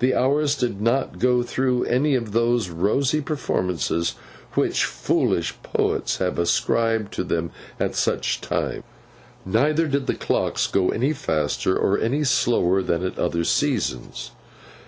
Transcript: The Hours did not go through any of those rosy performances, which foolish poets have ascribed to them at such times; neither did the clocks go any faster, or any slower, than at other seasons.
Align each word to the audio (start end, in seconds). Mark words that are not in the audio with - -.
The 0.00 0.16
Hours 0.16 0.56
did 0.56 0.80
not 0.80 1.20
go 1.20 1.44
through 1.44 1.84
any 1.84 2.16
of 2.16 2.32
those 2.32 2.70
rosy 2.70 3.20
performances, 3.20 4.16
which 4.54 4.84
foolish 4.84 5.54
poets 5.62 6.16
have 6.16 6.40
ascribed 6.40 7.12
to 7.12 7.22
them 7.22 7.52
at 7.78 7.94
such 7.94 8.40
times; 8.40 8.82
neither 9.46 9.86
did 9.86 10.08
the 10.08 10.14
clocks 10.16 10.66
go 10.66 10.90
any 10.90 11.12
faster, 11.12 11.78
or 11.78 12.00
any 12.00 12.24
slower, 12.24 12.82
than 12.82 13.04
at 13.06 13.16
other 13.16 13.44
seasons. 13.44 14.32